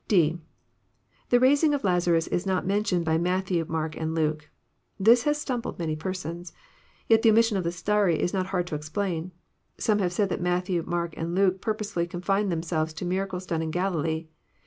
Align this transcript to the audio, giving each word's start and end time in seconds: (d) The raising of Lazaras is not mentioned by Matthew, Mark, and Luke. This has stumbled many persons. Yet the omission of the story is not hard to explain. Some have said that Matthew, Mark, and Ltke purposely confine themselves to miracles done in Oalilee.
(d) 0.07 0.39
The 1.29 1.39
raising 1.39 1.75
of 1.75 1.83
Lazaras 1.83 2.27
is 2.29 2.43
not 2.43 2.65
mentioned 2.65 3.05
by 3.05 3.19
Matthew, 3.19 3.63
Mark, 3.69 3.95
and 3.95 4.15
Luke. 4.15 4.49
This 4.99 5.25
has 5.25 5.39
stumbled 5.39 5.77
many 5.77 5.95
persons. 5.95 6.53
Yet 7.07 7.21
the 7.21 7.29
omission 7.29 7.55
of 7.55 7.63
the 7.63 7.71
story 7.71 8.19
is 8.19 8.33
not 8.33 8.47
hard 8.47 8.65
to 8.65 8.73
explain. 8.75 9.31
Some 9.77 9.99
have 9.99 10.11
said 10.11 10.29
that 10.29 10.41
Matthew, 10.41 10.81
Mark, 10.81 11.13
and 11.17 11.37
Ltke 11.37 11.61
purposely 11.61 12.07
confine 12.07 12.49
themselves 12.49 12.93
to 12.95 13.05
miracles 13.05 13.45
done 13.45 13.61
in 13.61 13.69
Oalilee. 13.69 14.25